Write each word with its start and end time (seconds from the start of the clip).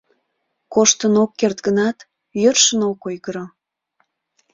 Коштын 0.73 1.13
ок 1.23 1.31
керт 1.39 1.57
гынат, 1.65 1.97
йӧршын 2.41 2.81
ок 2.89 2.99
ойгыро. 3.07 3.45